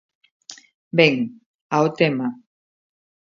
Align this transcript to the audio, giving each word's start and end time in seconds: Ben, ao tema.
Ben, 0.97 1.15
ao 1.75 1.87
tema. 1.99 2.27